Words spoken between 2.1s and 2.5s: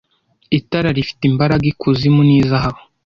ni